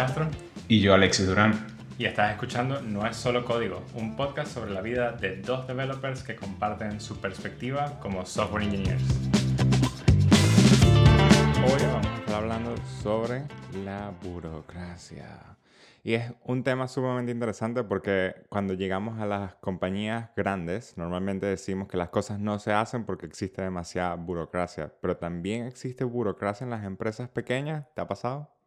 [0.00, 0.30] Castro.
[0.66, 1.66] Y yo, Alexis Durán.
[1.98, 6.22] Y estás escuchando No es solo código, un podcast sobre la vida de dos developers
[6.22, 9.02] que comparten su perspectiva como software engineers.
[11.66, 13.42] Hoy vamos a estar hablando sobre
[13.84, 15.58] la burocracia.
[16.02, 21.88] Y es un tema sumamente interesante porque cuando llegamos a las compañías grandes, normalmente decimos
[21.88, 26.70] que las cosas no se hacen porque existe demasiada burocracia, pero también existe burocracia en
[26.70, 27.84] las empresas pequeñas.
[27.94, 28.59] ¿Te ha pasado?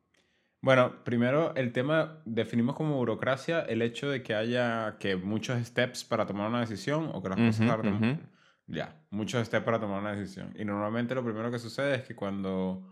[0.63, 6.05] Bueno, primero el tema, definimos como burocracia el hecho de que haya que muchos steps
[6.05, 8.21] para tomar una decisión o que las cosas tarden.
[8.67, 10.53] Ya, muchos steps para tomar una decisión.
[10.57, 12.89] Y normalmente lo primero que sucede es que cuando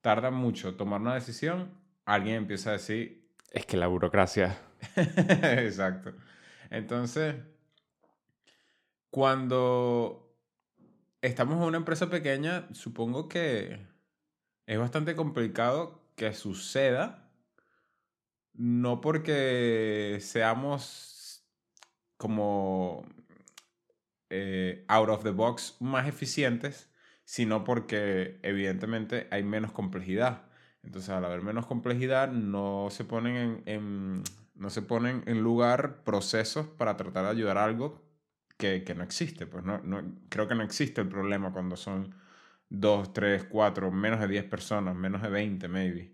[0.00, 1.72] tarda mucho tomar una decisión,
[2.04, 4.56] alguien empieza a decir, es que la burocracia.
[4.96, 6.12] Exacto.
[6.70, 7.34] Entonces,
[9.10, 10.38] cuando
[11.22, 13.84] estamos en una empresa pequeña, supongo que
[14.66, 17.32] es bastante complicado que suceda.
[18.52, 21.48] No porque seamos
[22.18, 23.06] como
[24.28, 26.92] eh, out of the box más eficientes,
[27.24, 30.42] sino porque evidentemente hay menos complejidad.
[30.82, 34.22] Entonces, al haber menos complejidad, no se ponen en,
[34.54, 38.04] no se ponen en lugar procesos para tratar de ayudar a algo
[38.58, 39.46] que, que no existe.
[39.46, 42.14] Pues no, no, creo que no existe el problema cuando son
[42.70, 46.12] dos, tres, cuatro, menos de 10 personas, menos de 20, maybe.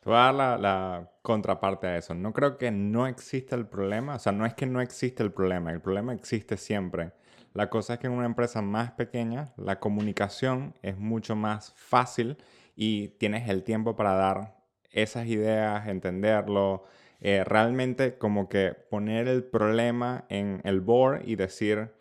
[0.00, 2.14] Te voy a dar la, la, contraparte a eso.
[2.14, 4.14] No creo que no exista el problema.
[4.14, 5.72] O sea, no es que no existe el problema.
[5.72, 7.12] El problema existe siempre.
[7.52, 12.36] La cosa es que en una empresa más pequeña, la comunicación es mucho más fácil
[12.76, 14.56] y tienes el tiempo para dar
[14.92, 16.84] esas ideas, entenderlo,
[17.20, 21.92] eh, realmente como que poner el problema en el board y decir,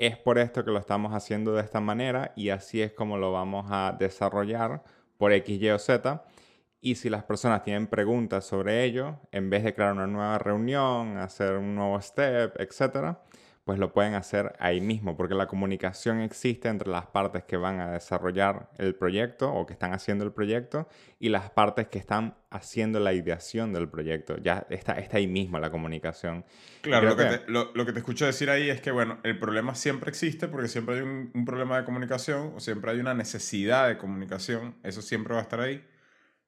[0.00, 3.32] es por esto que lo estamos haciendo de esta manera y así es como lo
[3.32, 4.82] vamos a desarrollar
[5.18, 6.24] por X, Y o Z.
[6.80, 11.18] Y si las personas tienen preguntas sobre ello, en vez de crear una nueva reunión,
[11.18, 13.20] hacer un nuevo step, etcétera,
[13.70, 17.78] pues lo pueden hacer ahí mismo, porque la comunicación existe entre las partes que van
[17.78, 20.88] a desarrollar el proyecto o que están haciendo el proyecto
[21.20, 24.38] y las partes que están haciendo la ideación del proyecto.
[24.38, 26.44] Ya está, está ahí mismo la comunicación.
[26.80, 29.76] Claro, lo que, te, lo, que, te, escucho decir ahí es que, bueno, el problema
[29.76, 33.86] siempre existe porque siempre hay un, un problema de comunicación o siempre hay una necesidad
[33.86, 35.86] de comunicación, eso siempre va a estar ahí.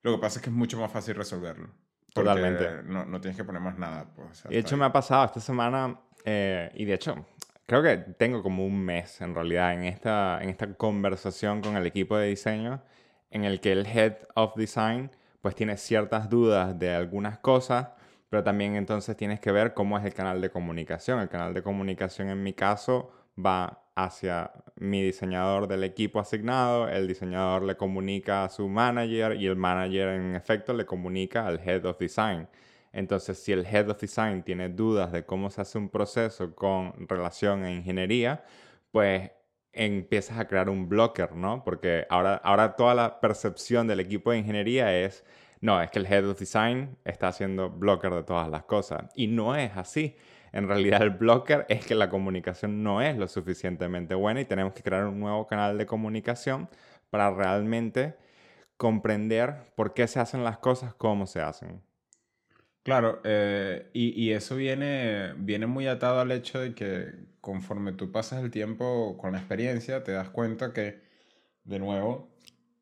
[0.02, 1.68] Lo que pasa es que es mucho más fácil resolverlo.
[2.12, 2.82] Totalmente.
[2.84, 4.06] No, no, tienes que poner más nada.
[4.14, 7.26] Pues, de hecho, me ha pasado esta semana eh, y de hecho,
[7.66, 11.86] creo que tengo como un mes en realidad en esta, en esta conversación con el
[11.86, 12.82] equipo de diseño
[13.30, 17.88] en el que el head of design pues tiene ciertas dudas de algunas cosas,
[18.28, 21.18] pero también entonces tienes que ver cómo es el canal de comunicación.
[21.20, 27.06] El canal de comunicación en mi caso va hacia mi diseñador del equipo asignado, el
[27.08, 31.84] diseñador le comunica a su manager y el manager en efecto le comunica al head
[31.84, 32.48] of design.
[32.92, 37.08] Entonces, si el Head of Design tiene dudas de cómo se hace un proceso con
[37.08, 38.44] relación a ingeniería,
[38.90, 39.30] pues
[39.72, 41.64] empiezas a crear un blocker, ¿no?
[41.64, 45.24] Porque ahora, ahora toda la percepción del equipo de ingeniería es,
[45.60, 49.04] no, es que el Head of Design está haciendo blocker de todas las cosas.
[49.14, 50.16] Y no es así.
[50.52, 54.74] En realidad el blocker es que la comunicación no es lo suficientemente buena y tenemos
[54.74, 56.68] que crear un nuevo canal de comunicación
[57.10, 58.16] para realmente
[58.76, 61.82] comprender por qué se hacen las cosas, cómo se hacen.
[62.84, 68.10] Claro, eh, y, y, eso viene, viene muy atado al hecho de que conforme tú
[68.10, 71.00] pasas el tiempo con la experiencia, te das cuenta que,
[71.64, 72.28] de nuevo,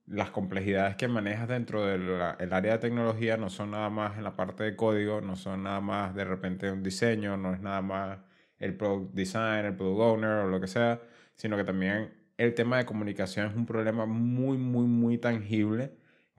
[0.06, 2.20] las complejidades que manejas dentro del
[2.52, 5.80] área de tecnología no son nada más en la parte de código, no son nada
[5.80, 8.20] más de repente un diseño, no es nada más
[8.58, 11.00] el product design, el product owner o lo que sea,
[11.36, 15.92] sino que también el tema de comunicación es un problema muy, muy, muy tangible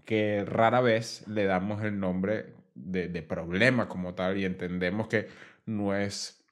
[0.05, 5.28] que rara vez le damos el nombre de, problema como tal y entendemos que
[5.66, 6.44] no es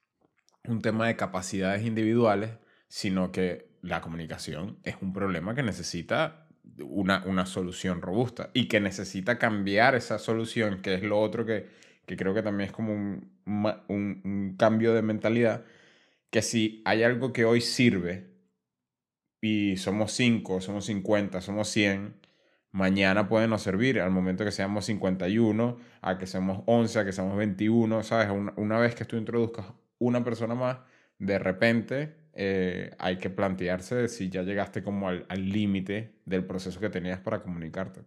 [0.65, 2.51] un tema de capacidades individuales,
[2.87, 6.47] sino que la comunicación es un problema que necesita
[6.81, 11.67] una, una solución robusta y que necesita cambiar esa solución, que es lo otro que,
[12.05, 15.65] que creo que también es como un, un, un, cambio de mentalidad,
[16.29, 18.29] que si hay algo que hoy sirve
[19.41, 22.15] y somos 5, somos 50, somos 100,
[22.71, 27.11] mañana puede no servir, al momento que seamos 51, a que seamos 11, a que
[27.11, 28.29] seamos 21, ¿sabes?
[28.55, 29.65] Una, vez que tú introduzcas
[29.97, 30.77] una persona más,
[31.17, 36.89] de repente eh, hay que plantearse si ya llegaste como al límite del proceso que
[36.89, 38.01] tenías para comunicarte.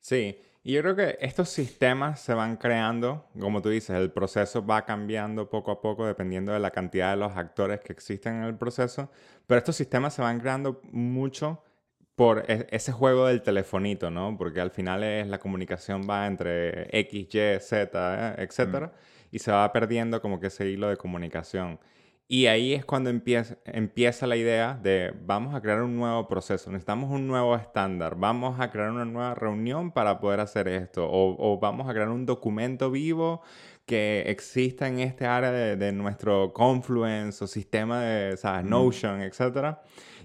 [0.00, 4.64] Sí, y yo creo que estos sistemas se van creando, como tú dices, el proceso
[4.64, 8.44] va cambiando poco a poco dependiendo de la cantidad de los actores que existen en
[8.44, 9.10] el proceso,
[9.48, 11.64] pero estos sistemas se van creando mucho
[12.14, 14.36] por e- ese juego del telefonito, ¿no?
[14.36, 18.42] Porque al final es la comunicación va entre X, Y, Z, ¿eh?
[18.42, 18.92] etcétera,
[19.30, 21.80] y se va perdiendo como que ese hilo de comunicación.
[22.28, 26.70] Y ahí es cuando empieza, empieza la idea de vamos a crear un nuevo proceso,
[26.70, 31.36] necesitamos un nuevo estándar, vamos a crear una nueva reunión para poder hacer esto, o,
[31.38, 33.42] o vamos a crear un documento vivo
[33.84, 38.64] que exista en este área de, de nuestro Confluence o sistema de ¿sabes?
[38.64, 39.82] Notion, etcétera.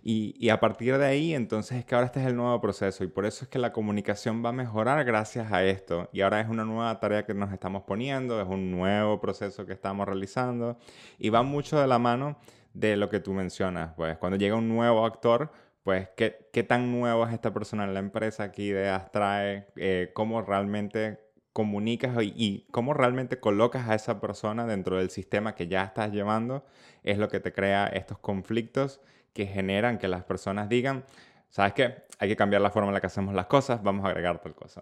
[0.09, 3.07] Y, a partir de ahí, entonces es que ahora este es el nuevo proceso y
[3.07, 6.07] por eso es que la comunicación va a mejorar gracias a esto.
[6.13, 9.73] Y ahora es una nueva tarea que nos estamos poniendo, es un nuevo proceso que
[9.73, 10.77] estamos realizando
[11.19, 12.37] y va mucho de la mano
[12.73, 13.95] de lo que tú mencionas.
[13.97, 15.51] Pues cuando llega un nuevo actor,
[15.83, 20.11] pues qué, qué tan nuevo es esta persona en la empresa, qué ideas trae, eh,
[20.13, 21.19] cómo realmente
[21.51, 26.63] comunicas y, cómo realmente colocas a esa persona dentro del sistema que ya estás llevando,
[27.03, 29.01] es lo que te crea estos conflictos
[29.37, 31.05] que generan que las personas digan,
[31.51, 32.05] ¿sabes qué?
[32.17, 34.55] Hay que cambiar la forma en la que hacemos las cosas, vamos a agregar tal
[34.55, 34.81] cosa.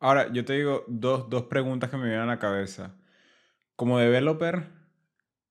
[0.00, 2.96] Ahora, yo te digo dos, dos preguntas que me vienen a la cabeza.
[3.76, 4.64] Como developer,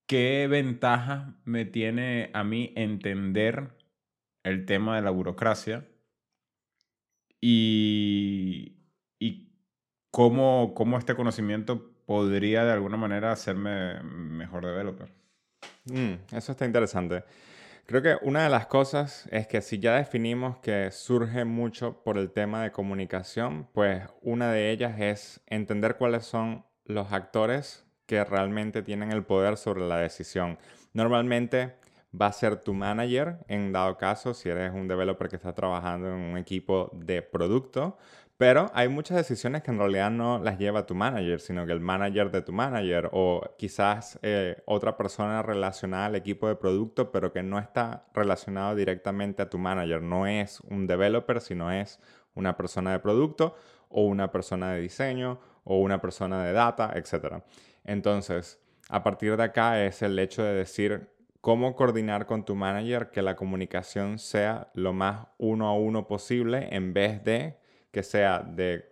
[0.07, 3.77] ¿qué ventaja me tiene a mí entender
[4.43, 5.87] el tema de la burocracia?
[7.39, 8.75] Y,
[9.19, 9.53] y
[10.11, 15.07] cómo, cómo este conocimiento podría de alguna manera hacerme mejor developer.
[15.85, 17.23] Mm, eso está interesante.
[17.85, 22.17] Creo que una de las cosas es que si ya definimos que surge mucho por
[22.17, 28.23] el tema de comunicación, pues una de ellas es entender cuáles son los actores que
[28.23, 30.57] realmente tienen el poder sobre la decisión.
[30.93, 31.75] Normalmente
[32.19, 36.07] va a ser tu manager, en dado caso, si eres un developer que está trabajando
[36.07, 37.97] en un equipo de producto,
[38.43, 41.79] pero hay muchas decisiones que en realidad no las lleva tu manager, sino que el
[41.79, 47.31] manager de tu manager o quizás eh, otra persona relacionada al equipo de producto, pero
[47.31, 50.01] que no está relacionado directamente a tu manager.
[50.01, 52.01] No es un developer, sino es
[52.35, 53.55] una persona de producto
[53.87, 57.43] o una persona de diseño o una persona de data, etc.
[57.85, 61.07] Entonces, a partir de acá es el hecho de decir
[61.39, 66.67] cómo coordinar con tu manager que la comunicación sea lo más uno a uno posible
[66.75, 67.62] en vez de
[67.93, 68.91] que sea de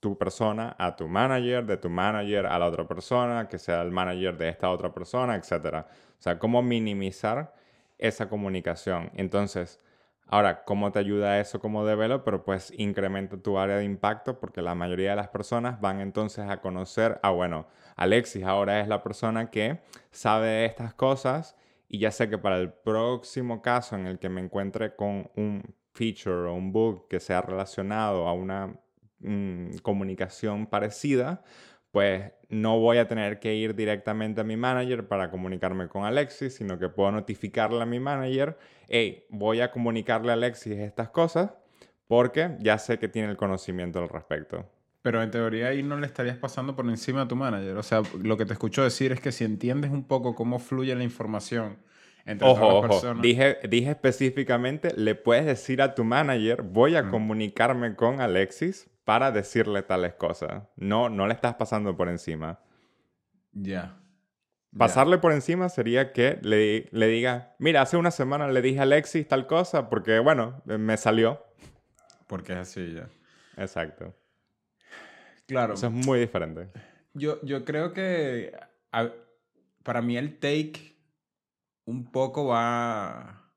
[0.00, 3.90] tu persona a tu manager, de tu manager a la otra persona, que sea el
[3.90, 5.84] manager de esta otra persona, etc.
[6.18, 7.52] O sea, cómo minimizar
[7.98, 9.10] esa comunicación.
[9.14, 9.80] Entonces,
[10.26, 12.42] ahora, ¿cómo te ayuda eso como developer?
[12.42, 16.62] Pues incrementa tu área de impacto porque la mayoría de las personas van entonces a
[16.62, 17.66] conocer, ah, bueno,
[17.96, 19.80] Alexis ahora es la persona que
[20.10, 21.54] sabe estas cosas
[21.86, 25.74] y ya sé que para el próximo caso en el que me encuentre con un
[25.98, 28.78] feature o un bug que sea relacionado a una
[29.18, 31.42] mm, comunicación parecida,
[31.90, 36.54] pues no voy a tener que ir directamente a mi manager para comunicarme con Alexis,
[36.54, 38.56] sino que puedo notificarle a mi manager,
[38.88, 41.50] hey, voy a comunicarle a Alexis estas cosas
[42.06, 44.70] porque ya sé que tiene el conocimiento al respecto.
[45.02, 47.76] Pero en teoría ahí no le estarías pasando por encima a tu manager.
[47.76, 50.94] O sea, lo que te escucho decir es que si entiendes un poco cómo fluye
[50.94, 51.76] la información
[52.30, 52.88] entre ojo, todas las ojo.
[52.88, 53.22] personas.
[53.22, 57.10] Dije, dije específicamente, le puedes decir a tu manager, voy a Mm.
[57.10, 60.64] comunicarme con Alexis para decirle tales cosas.
[60.76, 62.60] No, no le estás pasando por encima.
[63.52, 63.96] Ya.
[64.70, 64.78] Ya.
[64.78, 68.82] Pasarle por encima sería que le, le diga, mira, hace una semana le dije a
[68.82, 71.42] Alexis tal cosa porque, bueno, me salió.
[72.26, 73.08] Porque es así ya.
[73.56, 74.14] Exacto.
[75.46, 75.72] Claro.
[75.74, 76.68] Eso es muy diferente.
[77.14, 78.52] Yo, yo creo que
[78.92, 79.10] a-
[79.82, 80.97] para mí el take
[81.88, 83.50] un poco va,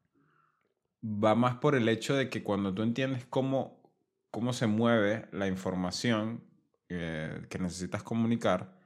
[1.03, 3.83] va más por el hecho de que cuando tú entiendes cómo,
[4.31, 6.41] cómo se mueve la información
[6.87, 8.79] eh, que necesitas comunicar,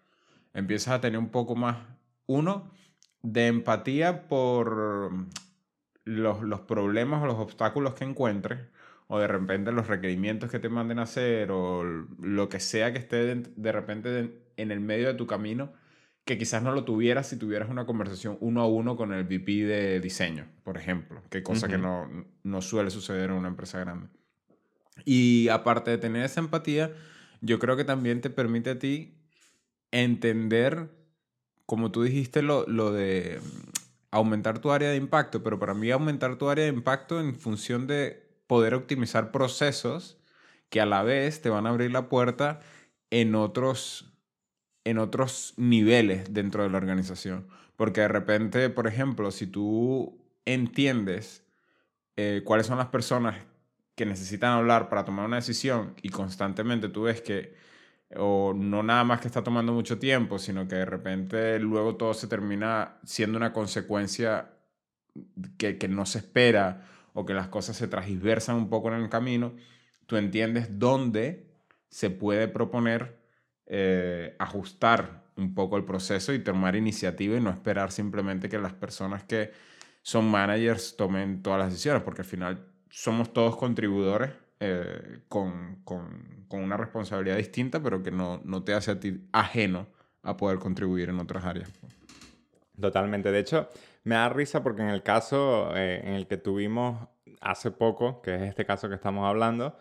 [0.55, 1.77] empiezas a tener un poco más,
[2.25, 2.71] uno,
[3.21, 5.13] de empatía por
[6.05, 8.61] los, los problemas o los obstáculos que encuentres,
[9.05, 12.97] o de repente los requerimientos que te manden a hacer, o lo que sea que
[12.97, 15.71] esté de, repente en el medio de tu camino,
[16.25, 19.65] que quizás no lo tuvieras si tuvieras una conversación uno a uno con el VP
[19.65, 22.09] de diseño, por ejemplo, que cosa que no,
[22.43, 24.07] no suele suceder en una empresa grande.
[25.03, 26.91] Y aparte de tener esa empatía,
[27.41, 29.13] yo creo que también te permite a ti
[29.91, 30.89] entender,
[31.67, 33.69] como tú dijiste, lo, lo de mm,
[34.11, 37.85] aumentar tu área de impacto, pero para mí aumentar tu área de impacto en función
[37.85, 40.17] de poder optimizar procesos
[40.69, 42.61] que a la vez te van a abrir la puerta
[43.11, 44.14] en otros,
[44.85, 47.47] en otros niveles dentro de la organización.
[47.75, 51.43] Porque de repente, por ejemplo, si tú entiendes
[52.15, 53.35] eh, cuáles son las personas
[53.95, 57.55] que necesitan hablar para tomar una decisión y constantemente tú ves que
[58.15, 62.13] o no nada más que está tomando mucho tiempo, sino que de repente luego todo
[62.13, 64.53] se termina siendo una consecuencia
[65.57, 69.09] que, que no se espera o que las cosas se transversan un poco en el
[69.09, 69.55] camino,
[70.05, 71.47] tú entiendes dónde
[71.89, 73.24] se puede proponer
[73.67, 78.73] eh, ajustar un poco el proceso y tomar iniciativa y no esperar simplemente que las
[78.73, 79.51] personas que
[80.03, 86.45] son managers tomen todas las decisiones, porque al final somos todos contribuidores eh, con, con,
[86.47, 89.87] con, una responsabilidad distinta, pero que no, no te hace a ti ajeno
[90.21, 91.69] a poder contribuir en otras áreas.
[92.79, 93.31] Totalmente.
[93.31, 93.67] De hecho,
[94.03, 97.09] me da risa porque en el caso eh, en el que tuvimos
[97.41, 99.75] hace poco, que es este caso que estamos hablando,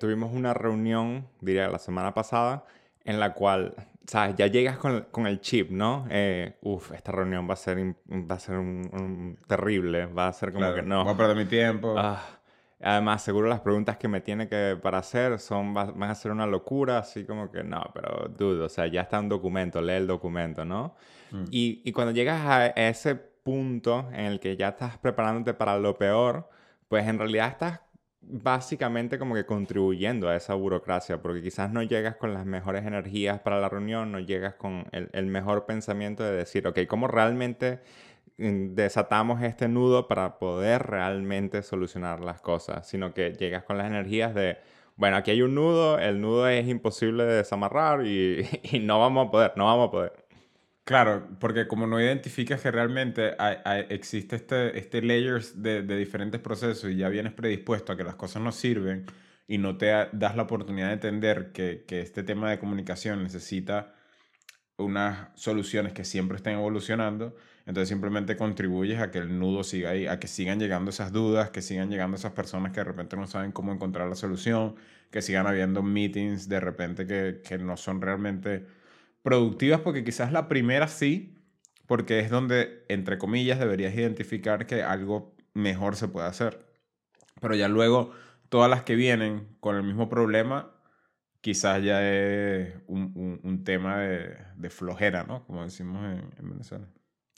[0.00, 2.66] tuvimos una reunión, diría la semana pasada,
[3.06, 3.74] en la cual,
[4.06, 4.34] ¿sabes?
[4.36, 6.06] Ya llegas con, con el chip, ¿no?
[6.10, 10.52] Eh, uf, esta reunión va a ser, va a ser un, terrible, va a ser
[10.52, 11.04] como que no.
[11.04, 11.94] Voy a perder mi tiempo.
[11.96, 12.20] Ah,
[12.80, 16.46] además, seguro las preguntas que me tiene que para hacer son, van a ser una
[16.46, 20.06] locura, así como que no, pero dudo, o sea, ya está un documento, lee el
[20.06, 20.96] documento, ¿no?
[21.30, 21.44] Mm.
[21.50, 25.96] Y, y, cuando llegas a ese punto en el que ya estás preparándote para lo
[25.96, 26.48] peor,
[26.88, 27.80] pues en realidad estás
[28.28, 33.40] básicamente como que contribuyendo a esa burocracia, porque quizás no llegas con las mejores energías
[33.40, 37.80] para la reunión, no llegas con el, el mejor pensamiento de decir, ok, ¿cómo realmente
[38.38, 42.88] mm, desatamos este nudo para poder realmente solucionar las cosas?
[42.88, 44.58] Sino que llegas con las energías de,
[44.96, 49.28] bueno, aquí hay un nudo, el nudo es imposible de desamarrar y, y no vamos
[49.28, 50.25] a poder, no vamos a poder.
[50.86, 53.34] Claro, porque como no identificas que realmente
[53.88, 58.14] existe este, este layers de, de, diferentes procesos y ya vienes predispuesto a que las
[58.14, 59.04] cosas no sirven
[59.48, 63.96] y no te das la oportunidad de entender que, que este tema de comunicación necesita
[64.76, 67.34] unas soluciones que siempre estén evolucionando,
[67.66, 71.50] entonces simplemente contribuyes a que el nudo siga ahí, a que sigan llegando esas dudas,
[71.50, 74.76] que sigan llegando esas personas que de repente no saben cómo encontrar la solución,
[75.10, 78.66] que sigan habiendo meetings de repente que, que no son realmente
[79.26, 81.34] productivas porque quizás la primera sí,
[81.88, 86.64] porque es donde, entre comillas, deberías identificar que algo mejor se puede hacer.
[87.40, 88.12] Pero ya luego,
[88.50, 90.70] todas las que vienen con el mismo problema,
[91.40, 95.44] quizás ya es un, un, tema de, de, flojera, ¿no?
[95.44, 96.86] Como decimos en, en, Venezuela.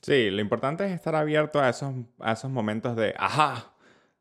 [0.03, 3.73] Sí, lo importante es estar abierto a esos, a esos momentos de, ajá,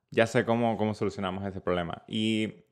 [0.09, 2.01] ya sé cómo, cómo solucionamos ese problema.
[2.07, 2.63] Y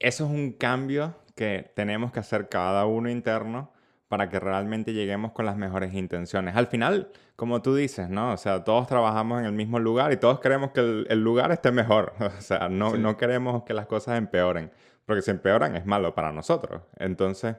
[0.00, 3.77] eso es un cambio que tenemos que hacer cada uno interno
[4.08, 6.56] para que realmente lleguemos con las mejores intenciones.
[6.56, 8.32] Al final, como tú dices, ¿no?
[8.32, 11.70] O sea, todos trabajamos en el mismo lugar y todos queremos que el, lugar esté
[11.70, 12.14] mejor.
[12.38, 14.72] O sea, no, no queremos que las cosas empeoren,
[15.04, 16.82] porque si empeoran es malo para nosotros.
[16.96, 17.56] Entonces,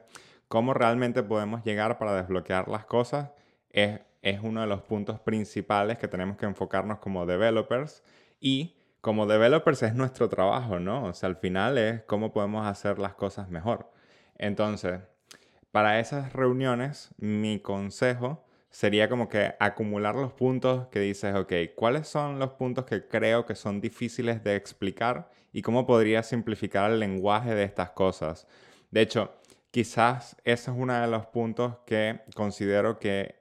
[0.48, 3.30] ¿cómo realmente podemos llegar para desbloquear las cosas?
[3.70, 8.02] Es, es uno de los puntos principales que tenemos que enfocarnos como developers
[8.40, 11.04] y como developers es nuestro trabajo, ¿no?
[11.04, 13.90] O sea, al final es cómo podemos hacer las cosas mejor.
[14.36, 15.00] Entonces,
[15.72, 22.08] para esas reuniones, mi consejo sería como que acumular los puntos que dices, ok, ¿cuáles
[22.08, 27.00] son los puntos que creo que son difíciles de explicar y cómo podría simplificar el
[27.00, 28.46] lenguaje de estas cosas?
[28.90, 29.32] De hecho,
[29.70, 33.40] quizás ese es uno de los puntos que considero que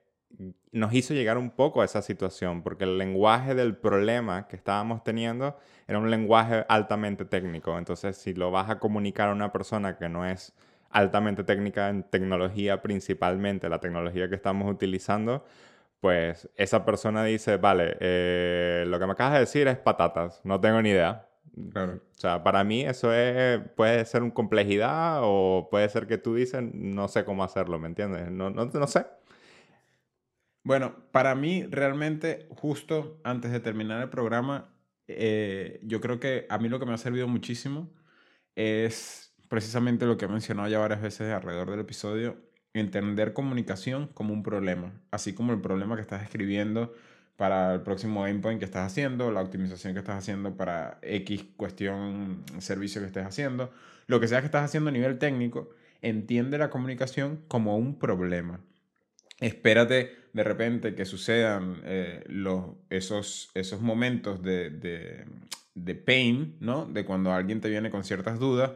[0.72, 5.04] nos hizo llegar un poco a esa situación, porque el lenguaje del problema que estábamos
[5.04, 5.58] teniendo
[5.88, 7.78] era un lenguaje altamente técnico.
[7.78, 10.54] Entonces, si lo vas a comunicar a una persona que no es
[10.90, 15.46] altamente técnica en tecnología principalmente, la tecnología que estamos utilizando,
[16.00, 20.60] pues esa persona dice, vale, eh, lo que me acabas de decir es patatas, no
[20.60, 21.28] tengo ni idea.
[21.76, 26.36] O sea, para mí eso es, puede ser una complejidad o puede ser que tú
[26.36, 28.32] dices, no sé cómo hacerlo, ¿me entiendes?
[28.32, 29.06] No, no, no sé.
[30.64, 34.74] Bueno, para mí realmente, justo antes de terminar el programa,
[35.08, 37.92] eh, yo creo que a mí lo que me ha servido muchísimo
[38.56, 42.38] es precisamente lo que he mencionado ya varias veces alrededor del episodio,
[42.74, 46.94] entender comunicación como un problema, así como el problema que estás escribiendo
[47.36, 52.44] para el próximo endpoint que estás haciendo, la optimización que estás haciendo para X cuestión,
[52.60, 53.72] servicio que estés haciendo,
[54.08, 55.70] lo que sea que estás haciendo a nivel técnico,
[56.02, 58.60] entiende la comunicación como un problema.
[59.40, 65.26] Espérate de repente que sucedan eh, los, esos, esos momentos de, de,
[65.74, 66.86] de pain, ¿no?
[66.86, 68.72] De cuando alguien te viene con ciertas dudas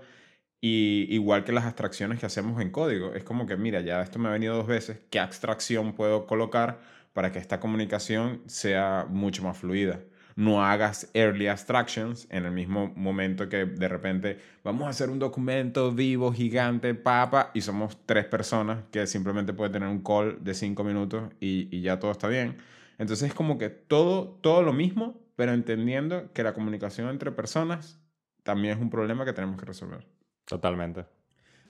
[0.65, 3.13] y igual que las abstracciones que hacemos en código.
[3.13, 4.97] Es como que, mira, ya esto me ha venido dos veces.
[5.09, 6.79] ¿Qué abstracción puedo colocar
[7.11, 9.99] para que esta comunicación sea mucho más fluida?
[10.37, 15.19] No hagas early abstractions en el mismo momento que de repente vamos a hacer un
[15.19, 20.53] documento vivo, gigante, papa, y somos tres personas que simplemente puede tener un call de
[20.53, 22.55] cinco minutos y, ya todo está bien.
[22.97, 27.99] Entonces es como que todo, todo lo mismo, pero entendiendo que la comunicación entre personas
[28.43, 30.22] también es un problema que tenemos que resolver.
[30.45, 31.05] Totalmente.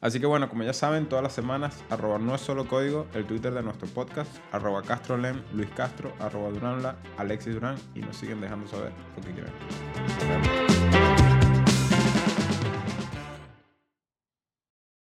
[0.03, 3.25] Así que bueno, como ya saben, todas las semanas, arroba no es solo código, el
[3.25, 8.41] Twitter de nuestro podcast, arroba castrolem, Luis Castro, arroba Duranla, Alexis Durán, y nos siguen
[8.41, 11.22] dejando saber lo que quieren.